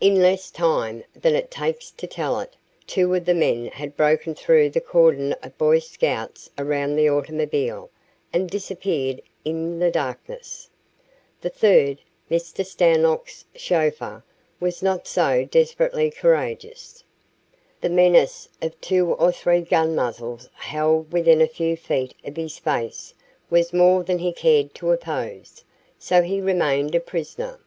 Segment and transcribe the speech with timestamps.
[0.00, 2.56] In less time than it takes to tell it,
[2.88, 7.88] two of the men had broken through the cordon of Boy Scouts around the automobile
[8.32, 10.70] and disappeared in the darkness.
[11.40, 12.66] The third, Mr.
[12.66, 14.24] Stanlock's chauffeur,
[14.58, 17.04] was not so desperately courageous.
[17.80, 22.58] The menace of two or three gun muzzles held within a few feet of his
[22.58, 23.14] face
[23.50, 25.62] was more than he cared to oppose,
[25.96, 27.60] so he remained a prisoner.